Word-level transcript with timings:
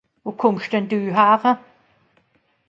Wo 0.23 0.31
kùmmsch 0.41 0.69
denn 0.73 0.89
dü 0.93 0.99
häre? 1.17 1.51